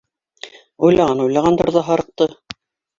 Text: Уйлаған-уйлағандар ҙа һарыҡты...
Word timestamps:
Уйлаған-уйлағандар 0.89 1.73
ҙа 1.79 1.87
һарыҡты... 1.95 2.33